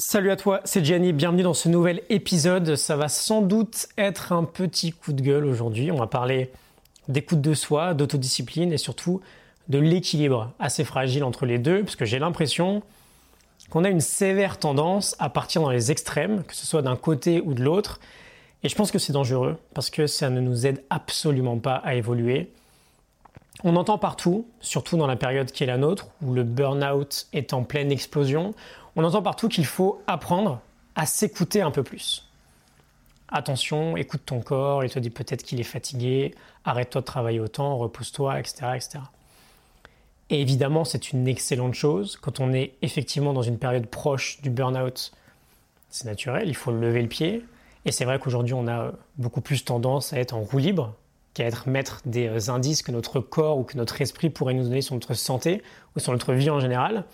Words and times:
Salut 0.00 0.30
à 0.30 0.36
toi, 0.36 0.62
c'est 0.64 0.82
Gianni, 0.82 1.12
bienvenue 1.12 1.42
dans 1.42 1.52
ce 1.52 1.68
nouvel 1.68 2.00
épisode. 2.08 2.74
Ça 2.74 2.96
va 2.96 3.10
sans 3.10 3.42
doute 3.42 3.86
être 3.98 4.32
un 4.32 4.44
petit 4.44 4.92
coup 4.92 5.12
de 5.12 5.20
gueule 5.20 5.44
aujourd'hui. 5.44 5.92
On 5.92 5.98
va 5.98 6.06
parler 6.06 6.50
d'écoute 7.08 7.42
de 7.42 7.52
soi, 7.52 7.92
d'autodiscipline 7.92 8.72
et 8.72 8.78
surtout 8.78 9.20
de 9.68 9.76
l'équilibre 9.76 10.52
assez 10.58 10.84
fragile 10.84 11.22
entre 11.22 11.44
les 11.44 11.58
deux, 11.58 11.84
parce 11.84 12.02
j'ai 12.02 12.18
l'impression 12.18 12.82
qu'on 13.68 13.84
a 13.84 13.90
une 13.90 14.00
sévère 14.00 14.56
tendance 14.56 15.16
à 15.18 15.28
partir 15.28 15.60
dans 15.60 15.70
les 15.70 15.90
extrêmes, 15.90 16.44
que 16.44 16.56
ce 16.56 16.66
soit 16.66 16.80
d'un 16.80 16.96
côté 16.96 17.42
ou 17.42 17.52
de 17.52 17.62
l'autre. 17.62 18.00
Et 18.62 18.70
je 18.70 18.74
pense 18.74 18.90
que 18.90 18.98
c'est 18.98 19.12
dangereux, 19.12 19.58
parce 19.74 19.90
que 19.90 20.06
ça 20.06 20.30
ne 20.30 20.40
nous 20.40 20.66
aide 20.66 20.82
absolument 20.88 21.58
pas 21.58 21.74
à 21.74 21.94
évoluer. 21.94 22.48
On 23.62 23.76
entend 23.76 23.98
partout, 23.98 24.46
surtout 24.60 24.96
dans 24.96 25.06
la 25.06 25.16
période 25.16 25.50
qui 25.50 25.64
est 25.64 25.66
la 25.66 25.76
nôtre, 25.76 26.08
où 26.22 26.32
le 26.32 26.44
burn-out 26.44 27.26
est 27.32 27.52
en 27.52 27.62
pleine 27.62 27.92
explosion, 27.92 28.54
on 28.96 29.04
entend 29.04 29.22
partout 29.22 29.48
qu'il 29.48 29.66
faut 29.66 30.02
apprendre 30.06 30.60
à 30.94 31.06
s'écouter 31.06 31.60
un 31.60 31.70
peu 31.70 31.82
plus. 31.82 32.26
Attention, 33.28 33.96
écoute 33.96 34.22
ton 34.26 34.40
corps, 34.40 34.82
il 34.82 34.90
te 34.90 34.98
dit 34.98 35.10
peut-être 35.10 35.42
qu'il 35.42 35.60
est 35.60 35.64
fatigué, 35.64 36.34
arrête-toi 36.64 37.00
de 37.00 37.06
travailler 37.06 37.38
autant, 37.38 37.76
repousse-toi, 37.76 38.40
etc., 38.40 38.66
etc. 38.74 38.98
Et 40.30 40.40
évidemment, 40.40 40.84
c'est 40.84 41.12
une 41.12 41.28
excellente 41.28 41.74
chose. 41.74 42.16
Quand 42.20 42.40
on 42.40 42.52
est 42.52 42.72
effectivement 42.82 43.32
dans 43.32 43.42
une 43.42 43.58
période 43.58 43.86
proche 43.86 44.40
du 44.42 44.50
burn-out, 44.50 45.12
c'est 45.90 46.06
naturel, 46.06 46.48
il 46.48 46.56
faut 46.56 46.72
lever 46.72 47.02
le 47.02 47.08
pied. 47.08 47.44
Et 47.84 47.92
c'est 47.92 48.04
vrai 48.04 48.18
qu'aujourd'hui, 48.18 48.54
on 48.54 48.68
a 48.68 48.92
beaucoup 49.16 49.40
plus 49.40 49.64
tendance 49.64 50.12
à 50.12 50.18
être 50.18 50.34
en 50.34 50.40
roue 50.40 50.58
libre 50.58 50.94
qu'à 51.34 51.44
être 51.44 51.68
maître 51.68 52.00
des 52.04 52.50
indices 52.50 52.82
que 52.82 52.92
notre 52.92 53.20
corps 53.20 53.58
ou 53.58 53.62
que 53.62 53.76
notre 53.76 54.00
esprit 54.00 54.30
pourrait 54.30 54.54
nous 54.54 54.64
donner 54.64 54.82
sur 54.82 54.94
notre 54.94 55.14
santé 55.14 55.62
ou 55.96 56.00
sur 56.00 56.12
notre 56.12 56.32
vie 56.32 56.50
en 56.50 56.60
général. 56.60 57.04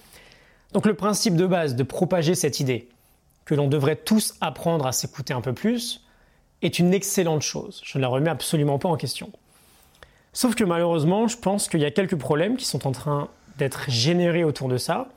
Donc 0.73 0.87
le 0.87 0.95
principe 0.95 1.37
de 1.37 1.47
base 1.47 1.77
de 1.77 1.83
propager 1.83 2.35
cette 2.35 2.61
idée 2.61 2.89
que 3.45 3.55
l'on 3.55 3.69
devrait 3.69 3.97
tous 3.97 4.35
apprendre 4.41 4.87
à 4.87 4.93
s'écouter 4.93 5.33
un 5.33 5.41
peu 5.41 5.53
plus 5.53 6.05
est 6.63 6.79
une 6.79 6.93
excellente 6.93 7.43
chose. 7.43 7.81
Je 7.85 7.99
ne 7.99 8.03
la 8.03 8.09
remets 8.09 8.31
absolument 8.31 8.79
pas 8.79 8.89
en 8.89 8.97
question. 8.97 9.31
Sauf 10.33 10.55
que 10.55 10.65
malheureusement, 10.65 11.29
je 11.29 11.39
pense 11.39 11.69
qu'il 11.69 11.81
y 11.81 11.85
a 11.85 11.91
quelques 11.91 12.17
problèmes 12.19 12.57
qui 12.57 12.67
sont 12.67 12.87
en 12.87 12.93
train 12.93 13.29
d'être 13.57 13.91
générés 13.91 14.45
autour 14.45 14.69
de 14.69 14.77
ça, 14.77 15.09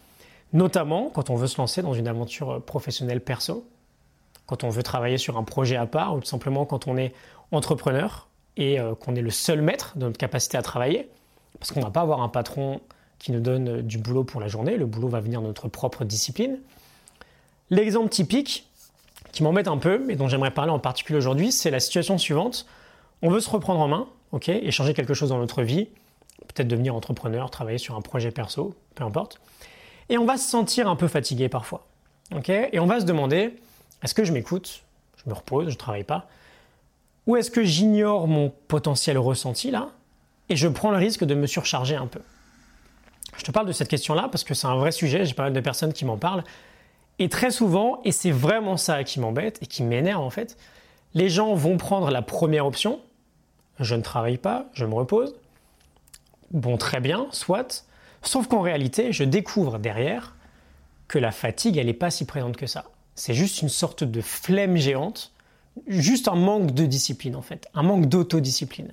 notamment 0.54 1.10
quand 1.14 1.30
on 1.30 1.36
veut 1.36 1.48
se 1.48 1.58
lancer 1.58 1.82
dans 1.82 1.94
une 1.94 2.08
aventure 2.08 2.62
professionnelle 2.62 3.20
perso, 3.20 3.68
quand 4.46 4.64
on 4.64 4.70
veut 4.70 4.84
travailler 4.84 5.18
sur 5.18 5.38
un 5.38 5.44
projet 5.44 5.76
à 5.76 5.86
part, 5.86 6.16
ou 6.16 6.20
tout 6.22 6.28
simplement 6.28 6.66
quand 6.66 6.88
on 6.88 6.96
est 6.96 7.14
entrepreneur 7.52 8.29
et 8.60 8.80
euh, 8.80 8.94
qu'on 8.94 9.16
est 9.16 9.22
le 9.22 9.32
seul 9.32 9.62
maître 9.62 9.98
de 9.98 10.06
notre 10.06 10.18
capacité 10.18 10.58
à 10.58 10.62
travailler, 10.62 11.10
parce 11.58 11.72
qu'on 11.72 11.80
ne 11.80 11.86
va 11.86 11.92
pas 11.92 12.02
avoir 12.02 12.22
un 12.22 12.30
patron 12.30 12.82
qui 13.18 13.32
nous 13.32 13.40
donne 13.40 13.82
du 13.82 13.98
boulot 13.98 14.24
pour 14.24 14.40
la 14.40 14.48
journée. 14.48 14.78
Le 14.78 14.86
boulot 14.86 15.08
va 15.08 15.20
venir 15.20 15.42
de 15.42 15.48
notre 15.48 15.68
propre 15.68 16.06
discipline. 16.06 16.60
L'exemple 17.70 18.10
typique 18.10 18.68
qui 19.32 19.44
m'embête 19.44 19.68
un 19.68 19.78
peu, 19.78 20.06
et 20.10 20.16
dont 20.16 20.28
j'aimerais 20.28 20.52
parler 20.52 20.72
en 20.72 20.80
particulier 20.80 21.18
aujourd'hui, 21.18 21.52
c'est 21.52 21.72
la 21.72 21.80
situation 21.80 22.18
suivante. 22.18 22.66
On 23.22 23.30
veut 23.30 23.40
se 23.40 23.50
reprendre 23.50 23.80
en 23.80 23.88
main, 23.88 24.08
ok, 24.32 24.50
et 24.50 24.72
changer 24.72 24.94
quelque 24.94 25.14
chose 25.14 25.30
dans 25.30 25.38
notre 25.38 25.64
vie, 25.64 25.88
peut-être 26.48 26.68
devenir 26.68 26.96
entrepreneur, 26.96 27.50
travailler 27.50 27.78
sur 27.78 27.96
un 27.96 28.02
projet 28.02 28.32
perso, 28.32 28.76
peu 28.96 29.04
importe. 29.04 29.40
Et 30.10 30.18
on 30.18 30.26
va 30.26 30.38
se 30.38 30.50
sentir 30.50 30.90
un 30.90 30.96
peu 30.96 31.08
fatigué 31.08 31.50
parfois, 31.50 31.86
ok, 32.36 32.50
et 32.50 32.80
on 32.80 32.88
va 32.88 33.00
se 33.00 33.06
demander 33.06 33.54
est-ce 34.04 34.14
que 34.14 34.24
je 34.24 34.34
m'écoute, 34.34 34.84
je 35.24 35.30
me 35.30 35.36
repose, 35.36 35.66
je 35.66 35.74
ne 35.74 35.78
travaille 35.78 36.04
pas, 36.04 36.28
ou 37.30 37.38
est-ce 37.38 37.52
que 37.52 37.64
j'ignore 37.64 38.28
mon 38.28 38.52
potentiel 38.68 39.16
ressenti 39.20 39.70
là, 39.70 39.90
et 40.50 40.56
je 40.56 40.68
prends 40.68 40.90
le 40.90 40.98
risque 40.98 41.24
de 41.24 41.36
me 41.36 41.46
surcharger 41.46 41.96
un 41.96 42.08
peu? 42.08 42.22
Je 43.38 43.44
te 43.44 43.52
parle 43.52 43.68
de 43.68 43.72
cette 43.72 43.88
question-là 43.88 44.30
parce 44.32 44.44
que 44.44 44.56
c'est 44.56 44.66
un 44.66 44.76
vrai 44.76 44.92
sujet, 44.92 45.26
j'ai 45.26 45.36
pas 45.36 45.44
mal 45.44 45.54
de 45.54 45.60
personnes 45.60 45.94
qui 45.94 46.06
m'en 46.06 46.18
parlent. 46.18 46.44
Et 47.20 47.30
très 47.30 47.52
souvent, 47.52 48.02
et 48.04 48.12
c'est 48.12 48.32
vraiment 48.32 48.78
ça 48.78 49.04
qui 49.04 49.20
m'embête 49.20 49.60
et 49.62 49.68
qui 49.68 49.84
m'énerve 49.84 50.24
en 50.24 50.32
fait, 50.32 50.58
les 51.14 51.30
gens 51.30 51.54
vont 51.54 51.78
prendre 51.78 52.10
la 52.10 52.24
première 52.24 52.66
option, 52.66 53.00
je 53.80 53.94
ne 53.94 54.02
travaille 54.02 54.40
pas, 54.40 54.66
je 54.74 54.86
me 54.86 54.96
repose. 54.96 55.36
Bon, 56.50 56.78
très 56.78 57.00
bien, 57.00 57.28
soit. 57.30 57.86
Sauf 58.24 58.48
qu'en 58.48 58.62
réalité, 58.62 59.14
je 59.14 59.24
découvre 59.24 59.78
derrière 59.78 60.36
que 61.08 61.20
la 61.20 61.32
fatigue, 61.32 61.78
elle 61.78 61.86
n'est 61.86 61.94
pas 61.94 62.10
si 62.10 62.26
présente 62.26 62.58
que 62.58 62.66
ça. 62.66 62.86
C'est 63.14 63.36
juste 63.36 63.62
une 63.62 63.70
sorte 63.70 64.04
de 64.04 64.20
flemme 64.20 64.78
géante, 64.78 65.32
juste 65.88 66.28
un 66.28 66.36
manque 66.36 66.72
de 66.72 66.86
discipline 66.86 67.36
en 67.36 67.42
fait, 67.42 67.68
un 67.74 67.84
manque 67.84 68.08
d'autodiscipline. 68.08 68.92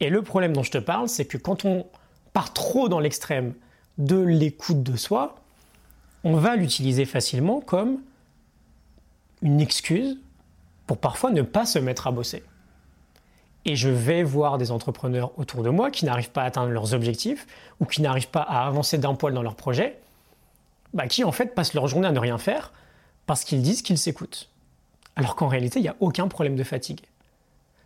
Et 0.00 0.08
le 0.08 0.22
problème 0.22 0.52
dont 0.52 0.62
je 0.62 0.70
te 0.70 0.78
parle, 0.78 1.08
c'est 1.08 1.24
que 1.24 1.38
quand 1.38 1.64
on 1.64 1.86
part 2.32 2.52
trop 2.52 2.88
dans 2.88 3.00
l'extrême 3.00 3.54
de 3.98 4.18
l'écoute 4.18 4.82
de 4.82 4.96
soi, 4.96 5.36
on 6.24 6.36
va 6.36 6.56
l'utiliser 6.56 7.04
facilement 7.04 7.60
comme 7.60 8.00
une 9.42 9.60
excuse 9.60 10.18
pour 10.86 10.98
parfois 10.98 11.30
ne 11.30 11.42
pas 11.42 11.66
se 11.66 11.78
mettre 11.78 12.06
à 12.06 12.10
bosser. 12.10 12.42
Et 13.66 13.76
je 13.76 13.88
vais 13.88 14.22
voir 14.22 14.58
des 14.58 14.70
entrepreneurs 14.70 15.38
autour 15.38 15.62
de 15.62 15.70
moi 15.70 15.90
qui 15.90 16.04
n'arrivent 16.04 16.30
pas 16.30 16.42
à 16.42 16.46
atteindre 16.46 16.70
leurs 16.70 16.92
objectifs 16.92 17.46
ou 17.80 17.86
qui 17.86 18.02
n'arrivent 18.02 18.28
pas 18.28 18.42
à 18.42 18.66
avancer 18.66 18.98
d'un 18.98 19.14
poil 19.14 19.32
dans 19.32 19.42
leur 19.42 19.54
projet, 19.54 19.98
bah, 20.92 21.06
qui 21.06 21.24
en 21.24 21.32
fait 21.32 21.54
passent 21.54 21.72
leur 21.72 21.86
journée 21.86 22.08
à 22.08 22.12
ne 22.12 22.18
rien 22.18 22.36
faire 22.36 22.72
parce 23.26 23.44
qu'ils 23.44 23.62
disent 23.62 23.82
qu'ils 23.82 23.98
s'écoutent. 23.98 24.50
Alors 25.16 25.36
qu'en 25.36 25.48
réalité, 25.48 25.78
il 25.78 25.82
n'y 25.82 25.88
a 25.88 25.96
aucun 26.00 26.28
problème 26.28 26.56
de 26.56 26.64
fatigue. 26.64 27.00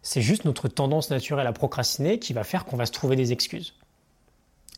C'est 0.03 0.23
juste 0.23 0.45
notre 0.45 0.69
tendance 0.69 1.11
naturelle 1.11 1.47
à 1.47 1.53
procrastiner 1.53 2.19
qui 2.19 2.33
va 2.33 2.45
faire 2.45 2.65
qu'on 2.65 2.77
va 2.77 2.87
se 2.87 2.93
trouver 2.93 3.17
des 3.17 3.33
excuses. 3.33 3.75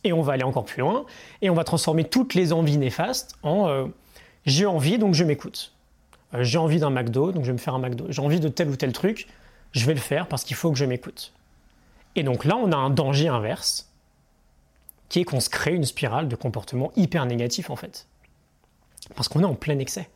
Et 0.03 0.13
on 0.13 0.21
va 0.21 0.33
aller 0.33 0.43
encore 0.43 0.65
plus 0.65 0.81
loin, 0.81 1.05
et 1.41 1.49
on 1.49 1.53
va 1.53 1.63
transformer 1.63 2.03
toutes 2.03 2.33
les 2.33 2.53
envies 2.53 2.77
néfastes 2.77 3.35
en 3.43 3.67
euh, 3.67 3.85
j'ai 4.45 4.65
envie, 4.65 4.97
donc 4.97 5.13
je 5.13 5.23
m'écoute. 5.23 5.73
Euh, 6.33 6.43
j'ai 6.43 6.57
envie 6.57 6.79
d'un 6.79 6.89
McDo, 6.89 7.31
donc 7.31 7.43
je 7.43 7.47
vais 7.47 7.53
me 7.53 7.59
faire 7.59 7.75
un 7.75 7.79
McDo. 7.79 8.05
J'ai 8.09 8.21
envie 8.21 8.39
de 8.39 8.47
tel 8.47 8.69
ou 8.69 8.75
tel 8.75 8.91
truc, 8.93 9.27
je 9.73 9.85
vais 9.85 9.93
le 9.93 9.99
faire 9.99 10.27
parce 10.27 10.43
qu'il 10.43 10.55
faut 10.55 10.71
que 10.71 10.77
je 10.77 10.85
m'écoute. 10.85 11.33
Et 12.15 12.23
donc 12.23 12.45
là, 12.45 12.57
on 12.57 12.71
a 12.71 12.75
un 12.75 12.89
danger 12.89 13.27
inverse, 13.27 13.91
qui 15.09 15.19
est 15.19 15.23
qu'on 15.23 15.39
se 15.39 15.49
crée 15.49 15.75
une 15.75 15.85
spirale 15.85 16.27
de 16.27 16.35
comportement 16.35 16.91
hyper 16.95 17.25
négatif 17.25 17.69
en 17.69 17.75
fait. 17.75 18.07
Parce 19.15 19.27
qu'on 19.27 19.41
est 19.41 19.45
en 19.45 19.55
plein 19.55 19.77
excès. 19.79 20.09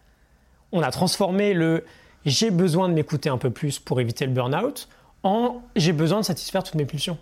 On 0.72 0.82
a 0.82 0.92
transformé 0.92 1.54
le 1.54 1.86
j'ai 2.26 2.52
besoin 2.52 2.90
de 2.90 2.94
m'écouter 2.94 3.30
un 3.30 3.38
peu 3.38 3.50
plus 3.50 3.80
pour 3.80 4.02
éviter 4.02 4.26
le 4.26 4.32
burn-out 4.32 4.90
en 5.24 5.62
j'ai 5.76 5.94
besoin 5.94 6.20
de 6.20 6.26
satisfaire 6.26 6.64
toutes 6.64 6.76
mes 6.76 6.86
pulsions. 6.86 7.18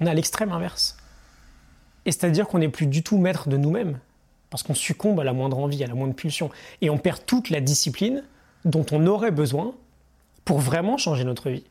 On 0.00 0.06
a 0.06 0.14
l'extrême 0.14 0.52
inverse. 0.52 0.96
Et 2.04 2.12
c'est-à-dire 2.12 2.48
qu'on 2.48 2.58
n'est 2.58 2.68
plus 2.68 2.86
du 2.86 3.02
tout 3.02 3.18
maître 3.18 3.48
de 3.48 3.56
nous-mêmes, 3.56 3.98
parce 4.50 4.62
qu'on 4.62 4.74
succombe 4.74 5.20
à 5.20 5.24
la 5.24 5.32
moindre 5.32 5.58
envie, 5.58 5.82
à 5.84 5.86
la 5.86 5.94
moindre 5.94 6.14
pulsion, 6.14 6.50
et 6.80 6.90
on 6.90 6.98
perd 6.98 7.24
toute 7.26 7.50
la 7.50 7.60
discipline 7.60 8.24
dont 8.64 8.84
on 8.90 9.06
aurait 9.06 9.30
besoin 9.30 9.74
pour 10.44 10.58
vraiment 10.58 10.96
changer 10.96 11.24
notre 11.24 11.50
vie. 11.50 11.64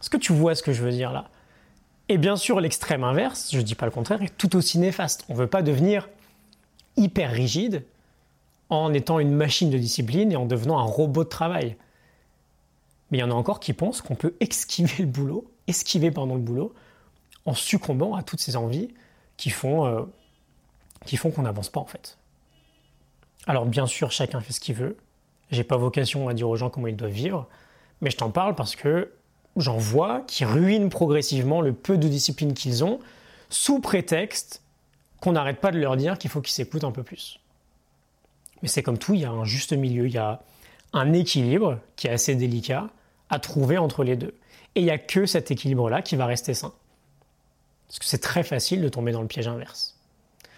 Est-ce 0.00 0.10
que 0.10 0.16
tu 0.16 0.32
vois 0.32 0.54
ce 0.54 0.62
que 0.62 0.72
je 0.72 0.82
veux 0.82 0.90
dire 0.90 1.12
là? 1.12 1.30
Et 2.08 2.18
bien 2.18 2.36
sûr, 2.36 2.60
l'extrême 2.60 3.04
inverse, 3.04 3.50
je 3.52 3.58
ne 3.58 3.62
dis 3.62 3.74
pas 3.74 3.86
le 3.86 3.92
contraire, 3.92 4.22
est 4.22 4.36
tout 4.36 4.56
aussi 4.56 4.78
néfaste. 4.78 5.24
On 5.28 5.34
ne 5.34 5.38
veut 5.38 5.46
pas 5.46 5.62
devenir 5.62 6.08
hyper 6.96 7.30
rigide 7.30 7.82
en 8.70 8.92
étant 8.92 9.18
une 9.18 9.32
machine 9.32 9.70
de 9.70 9.78
discipline 9.78 10.32
et 10.32 10.36
en 10.36 10.46
devenant 10.46 10.78
un 10.78 10.84
robot 10.84 11.24
de 11.24 11.28
travail. 11.28 11.76
Mais 13.10 13.18
il 13.18 13.20
y 13.20 13.24
en 13.24 13.30
a 13.30 13.34
encore 13.34 13.60
qui 13.60 13.72
pensent 13.72 14.00
qu'on 14.00 14.14
peut 14.14 14.34
esquiver 14.40 14.94
le 15.00 15.06
boulot, 15.06 15.50
esquiver 15.66 16.10
pendant 16.10 16.34
le 16.34 16.40
boulot, 16.40 16.74
en 17.46 17.54
succombant 17.54 18.14
à 18.14 18.22
toutes 18.22 18.40
ces 18.40 18.56
envies 18.56 18.88
qui 19.36 19.50
font 19.50 19.86
euh, 19.86 20.02
qui 21.04 21.16
font 21.16 21.30
qu'on 21.30 21.42
n'avance 21.42 21.68
pas 21.68 21.80
en 21.80 21.86
fait. 21.86 22.16
Alors 23.46 23.66
bien 23.66 23.86
sûr, 23.86 24.10
chacun 24.10 24.40
fait 24.40 24.52
ce 24.52 24.60
qu'il 24.60 24.74
veut. 24.74 24.96
J'ai 25.50 25.64
pas 25.64 25.76
vocation 25.76 26.28
à 26.28 26.34
dire 26.34 26.48
aux 26.48 26.56
gens 26.56 26.70
comment 26.70 26.86
ils 26.86 26.96
doivent 26.96 27.10
vivre, 27.10 27.46
mais 28.00 28.10
je 28.10 28.16
t'en 28.16 28.30
parle 28.30 28.54
parce 28.54 28.74
que 28.74 29.12
j'en 29.56 29.76
vois 29.76 30.22
qui 30.26 30.44
ruinent 30.44 30.88
progressivement 30.88 31.60
le 31.60 31.72
peu 31.72 31.98
de 31.98 32.08
discipline 32.08 32.54
qu'ils 32.54 32.84
ont 32.84 33.00
sous 33.50 33.80
prétexte 33.80 34.62
qu'on 35.20 35.32
n'arrête 35.32 35.60
pas 35.60 35.70
de 35.70 35.78
leur 35.78 35.96
dire 35.96 36.18
qu'il 36.18 36.30
faut 36.30 36.40
qu'ils 36.40 36.54
s'écoutent 36.54 36.84
un 36.84 36.90
peu 36.90 37.02
plus. 37.02 37.38
Mais 38.64 38.68
c'est 38.68 38.82
comme 38.82 38.96
tout, 38.96 39.12
il 39.12 39.20
y 39.20 39.24
a 39.26 39.30
un 39.30 39.44
juste 39.44 39.74
milieu, 39.74 40.06
il 40.06 40.14
y 40.14 40.16
a 40.16 40.40
un 40.94 41.12
équilibre 41.12 41.80
qui 41.96 42.06
est 42.06 42.10
assez 42.10 42.34
délicat 42.34 42.88
à 43.28 43.38
trouver 43.38 43.76
entre 43.76 44.04
les 44.04 44.16
deux. 44.16 44.32
Et 44.74 44.80
il 44.80 44.84
n'y 44.84 44.90
a 44.90 44.96
que 44.96 45.26
cet 45.26 45.50
équilibre-là 45.50 46.00
qui 46.00 46.16
va 46.16 46.24
rester 46.24 46.54
sain. 46.54 46.72
Parce 47.88 47.98
que 47.98 48.06
c'est 48.06 48.22
très 48.22 48.42
facile 48.42 48.80
de 48.80 48.88
tomber 48.88 49.12
dans 49.12 49.20
le 49.20 49.26
piège 49.26 49.48
inverse. 49.48 49.98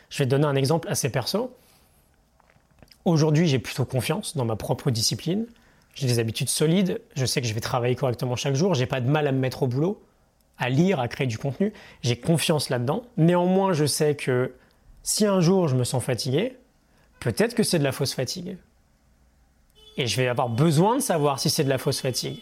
Je 0.08 0.18
vais 0.18 0.26
te 0.26 0.30
donner 0.30 0.44
un 0.44 0.54
exemple 0.54 0.86
assez 0.88 1.10
perso. 1.10 1.52
Aujourd'hui, 3.04 3.48
j'ai 3.48 3.58
plutôt 3.58 3.84
confiance 3.84 4.36
dans 4.36 4.44
ma 4.44 4.54
propre 4.54 4.92
discipline. 4.92 5.46
J'ai 5.96 6.06
des 6.06 6.20
habitudes 6.20 6.48
solides. 6.48 7.00
Je 7.16 7.26
sais 7.26 7.40
que 7.40 7.48
je 7.48 7.54
vais 7.54 7.60
travailler 7.60 7.96
correctement 7.96 8.36
chaque 8.36 8.54
jour. 8.54 8.74
J'ai 8.74 8.86
pas 8.86 9.00
de 9.00 9.10
mal 9.10 9.26
à 9.26 9.32
me 9.32 9.40
mettre 9.40 9.64
au 9.64 9.66
boulot, 9.66 10.00
à 10.58 10.68
lire, 10.68 11.00
à 11.00 11.08
créer 11.08 11.26
du 11.26 11.38
contenu. 11.38 11.72
J'ai 12.02 12.20
confiance 12.20 12.68
là-dedans. 12.70 13.02
Néanmoins, 13.16 13.72
je 13.72 13.84
sais 13.84 14.14
que 14.14 14.54
si 15.02 15.26
un 15.26 15.40
jour 15.40 15.66
je 15.66 15.74
me 15.74 15.82
sens 15.82 16.04
fatigué, 16.04 16.56
peut-être 17.20 17.54
que 17.54 17.62
c'est 17.62 17.78
de 17.78 17.84
la 17.84 17.92
fausse 17.92 18.14
fatigue. 18.14 18.56
Et 19.96 20.06
je 20.06 20.16
vais 20.16 20.28
avoir 20.28 20.48
besoin 20.48 20.96
de 20.96 21.00
savoir 21.00 21.40
si 21.40 21.48
c'est 21.50 21.64
de 21.64 21.68
la 21.68 21.78
fausse 21.78 22.00
fatigue. 22.00 22.40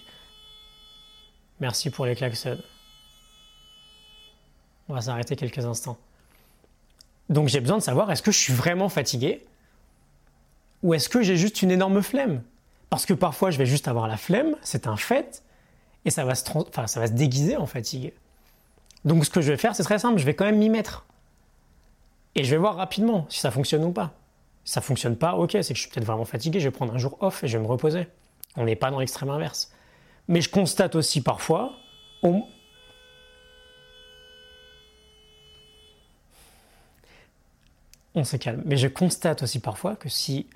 Merci 1.61 1.91
pour 1.91 2.05
les 2.05 2.17
klaxons. 2.17 2.59
On 4.89 4.95
va 4.95 5.01
s'arrêter 5.01 5.37
quelques 5.37 5.65
instants. 5.65 5.99
Donc 7.29 7.49
j'ai 7.49 7.61
besoin 7.61 7.79
de 7.79 7.83
savoir 7.83 8.11
est-ce 8.11 8.23
que 8.23 8.33
je 8.33 8.39
suis 8.39 8.53
vraiment 8.53 8.89
fatigué? 8.89 9.47
Ou 10.83 10.95
est-ce 10.95 11.09
que 11.09 11.23
j'ai 11.23 11.37
juste 11.37 11.63
une 11.63 11.71
énorme 11.71 12.03
flemme? 12.03 12.43
Parce 12.91 13.07
que 13.07 13.15
parfois 13.15 13.51
je 13.51 13.59
vais 13.59 13.67
juste 13.67 13.89
avoir 13.89 14.09
la 14.09 14.17
flemme, 14.17 14.57
c'est 14.63 14.87
un 14.87 14.97
fait, 14.97 15.43
et 16.05 16.11
ça 16.11 16.25
va 16.25 16.35
se, 16.35 16.45
ça 16.87 17.01
va 17.01 17.07
se 17.07 17.13
déguiser 17.13 17.57
en 17.57 17.67
fatigue. 17.67 18.13
Donc 19.05 19.25
ce 19.25 19.31
que 19.31 19.41
je 19.41 19.51
vais 19.51 19.57
faire, 19.57 19.75
c'est 19.75 19.85
très 19.85 19.99
simple, 19.99 20.19
je 20.19 20.25
vais 20.25 20.35
quand 20.35 20.45
même 20.45 20.59
m'y 20.59 20.69
mettre. 20.69 21.07
Et 22.35 22.45
je 22.45 22.51
vais 22.51 22.57
voir 22.57 22.77
rapidement 22.77 23.27
si 23.29 23.41
ça 23.41 23.51
fonctionne 23.51 23.85
ou 23.85 23.93
pas. 23.93 24.13
Ça 24.65 24.81
fonctionne 24.81 25.17
pas, 25.17 25.35
ok, 25.35 25.53
c'est 25.53 25.69
que 25.69 25.75
je 25.75 25.81
suis 25.81 25.91
peut-être 25.91 26.07
vraiment 26.07 26.25
fatigué, 26.25 26.59
je 26.59 26.69
vais 26.69 26.73
prendre 26.73 26.95
un 26.95 26.99
jour 26.99 27.19
off 27.21 27.45
et 27.45 27.49
je 27.49 27.59
vais 27.59 27.63
me 27.63 27.69
reposer. 27.69 28.07
On 28.57 28.65
n'est 28.65 28.77
pas 28.77 28.91
dans 28.91 28.99
l'extrême 28.99 29.31
inverse. 29.31 29.73
Mais 30.29 30.41
je 30.41 30.49
constate 30.49 30.95
aussi 30.95 31.21
parfois, 31.21 31.77
on... 32.23 32.45
on 38.15 38.25
se 38.25 38.37
calme, 38.37 38.63
mais 38.65 38.77
je 38.77 38.87
constate 38.87 39.43
aussi 39.43 39.59
parfois 39.59 39.97
que 39.97 40.09
si 40.09 40.47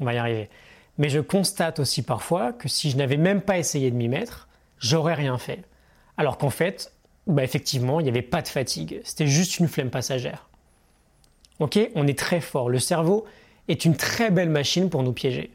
on 0.00 0.04
va 0.04 0.14
y 0.14 0.18
arriver. 0.18 0.48
Mais 0.96 1.08
je 1.08 1.20
constate 1.20 1.78
aussi 1.78 2.02
parfois 2.02 2.52
que 2.52 2.68
si 2.68 2.90
je 2.90 2.96
n'avais 2.96 3.16
même 3.16 3.42
pas 3.42 3.58
essayé 3.58 3.90
de 3.90 3.96
m'y 3.96 4.08
mettre, 4.08 4.48
j'aurais 4.78 5.14
rien 5.14 5.38
fait. 5.38 5.64
Alors 6.16 6.38
qu'en 6.38 6.50
fait, 6.50 6.92
bah 7.28 7.44
effectivement, 7.44 8.00
il 8.00 8.04
n'y 8.04 8.08
avait 8.08 8.22
pas 8.22 8.42
de 8.42 8.48
fatigue. 8.48 9.00
C'était 9.04 9.26
juste 9.26 9.58
une 9.58 9.68
flemme 9.68 9.90
passagère. 9.90 10.48
On 11.60 11.68
est 12.06 12.18
très 12.18 12.40
fort. 12.40 12.70
Le 12.70 12.78
cerveau 12.78 13.24
est 13.68 13.84
une 13.84 13.96
très 13.96 14.30
belle 14.30 14.50
machine 14.50 14.90
pour 14.90 15.02
nous 15.02 15.12
piéger. 15.12 15.50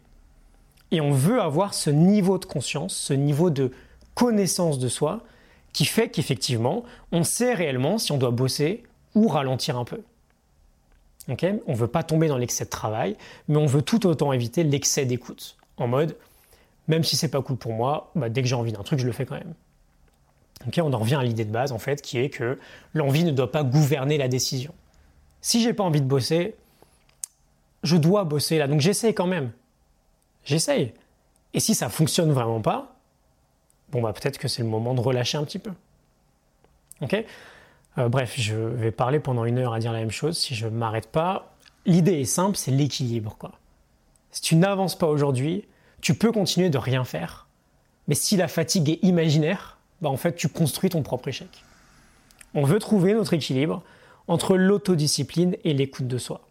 Et 0.92 1.02
on 1.02 1.12
veut 1.12 1.42
avoir 1.42 1.74
ce 1.74 1.90
niveau 1.90 2.38
de 2.38 2.46
conscience, 2.46 2.96
ce 2.96 3.14
niveau 3.14 3.50
de 3.50 3.72
connaissance 4.14 4.80
de 4.80 4.88
soi, 4.88 5.24
qui 5.72 5.86
fait 5.86 6.10
qu'effectivement, 6.10 6.84
on 7.12 7.24
sait 7.24 7.54
réellement 7.54 7.98
si 7.98 8.12
on 8.12 8.18
doit 8.18 8.32
bosser 8.32 8.84
ou 9.16 9.28
ralentir 9.28 9.78
un 9.78 9.86
peu 9.86 10.04
on 11.28 11.72
ne 11.72 11.76
veut 11.76 11.88
pas 11.88 12.04
tomber 12.04 12.28
dans 12.28 12.38
l'excès 12.38 12.66
de 12.66 12.70
travail, 12.70 13.16
mais 13.48 13.58
on 13.58 13.66
veut 13.66 13.82
tout 13.82 14.06
autant 14.06 14.34
éviter 14.34 14.64
l'excès 14.64 15.06
d'écoute. 15.06 15.58
En 15.78 15.88
mode, 15.88 16.16
même 16.88 17.04
si 17.04 17.16
c'est 17.16 17.30
pas 17.30 17.42
cool 17.42 17.58
pour 17.58 17.74
moi, 17.74 18.12
bah, 18.16 18.30
dès 18.30 18.42
que 18.42 18.48
j'ai 18.48 18.56
envie 18.56 18.72
d'un 18.72 18.84
truc, 18.84 19.00
je 19.00 19.06
le 19.06 19.12
fais 19.12 19.26
quand 19.26 19.36
même. 19.36 19.54
On 20.78 20.94
en 20.94 20.98
revient 20.98 21.16
à 21.16 21.24
l'idée 21.24 21.46
de 21.46 21.52
base, 21.52 21.72
en 21.72 21.80
fait, 21.80 22.02
qui 22.02 22.20
est 22.20 22.30
que 22.30 22.60
l'envie 22.94 23.24
ne 23.24 23.32
doit 23.32 23.52
pas 23.52 23.64
gouverner 23.64 24.18
la 24.18 24.28
décision. 24.28 24.74
Si 25.42 25.62
j'ai 25.62 25.74
pas 25.74 25.84
envie 25.84 26.02
de 26.02 26.08
bosser, 26.08 26.56
je 27.84 27.98
dois 27.98 28.24
bosser 28.24 28.58
là, 28.58 28.68
donc 28.68 28.80
j'essaye 28.80 29.14
quand 29.14 29.28
même. 29.28 29.52
J'essaye. 30.46 30.94
Et 31.54 31.60
si 31.60 31.76
ça 31.76 31.90
fonctionne 31.90 32.32
vraiment 32.32 32.62
pas, 32.62 32.96
bon 33.92 34.02
bah 34.02 34.14
peut-être 34.14 34.38
que 34.38 34.48
c'est 34.48 34.64
le 34.64 34.70
moment 34.70 34.94
de 34.94 35.02
relâcher 35.02 35.38
un 35.38 35.44
petit 35.44 35.60
peu. 35.60 35.72
Ok? 37.02 37.16
Euh, 37.98 38.10
bref, 38.10 38.34
je 38.38 38.56
vais 38.56 38.92
parler 38.92 39.20
pendant 39.20 39.46
une 39.46 39.60
heure 39.60 39.74
à 39.74 39.80
dire 39.80 39.92
la 39.92 40.00
même 40.00 40.12
chose 40.12 40.38
si 40.38 40.56
je 40.56 40.68
m'arrête 40.68 41.08
pas. 41.08 41.54
L'idée 41.86 42.22
est 42.22 42.26
simple, 42.26 42.58
c'est 42.58 42.72
l'équilibre. 42.72 43.36
Quoi. 43.38 43.52
Si 44.32 44.42
tu 44.42 44.56
n'avances 44.56 44.98
pas 44.98 45.08
aujourd'hui, 45.08 45.66
tu 46.02 46.16
peux 46.16 46.32
continuer 46.32 46.70
de 46.70 46.78
rien 46.78 47.04
faire. 47.04 47.48
Mais 48.08 48.16
si 48.16 48.36
la 48.36 48.48
fatigue 48.48 48.90
est 48.90 49.00
imaginaire, 49.04 49.78
bah 50.04 50.10
en 50.10 50.18
fait, 50.18 50.36
tu 50.36 50.50
construis 50.50 50.90
ton 50.90 51.02
propre 51.02 51.30
échec. 51.30 51.64
On 52.54 52.66
veut 52.66 52.80
trouver 52.80 53.14
notre 53.14 53.34
équilibre 53.34 53.82
entre 54.28 54.58
l'autodiscipline 54.58 55.56
et 55.64 55.74
l'écoute 55.74 56.08
de 56.08 56.18
soi. 56.18 56.42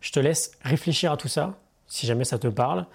Je 0.00 0.12
te 0.12 0.20
laisse 0.20 0.52
réfléchir 0.62 1.10
à 1.10 1.16
tout 1.16 1.28
ça, 1.28 1.58
si 1.88 2.06
jamais 2.06 2.24
ça 2.24 2.38
te 2.38 2.46
parle. 2.46 2.86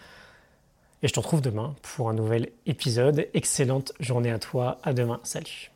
Et 1.04 1.08
je 1.08 1.14
te 1.14 1.20
retrouve 1.20 1.42
demain 1.42 1.76
pour 1.82 2.10
un 2.10 2.14
nouvel 2.14 2.52
épisode. 2.66 3.28
Excellente 3.34 3.92
journée 4.00 4.32
à 4.32 4.40
toi. 4.40 4.80
À 4.84 4.94
demain. 4.94 5.20
Salut. 5.24 5.72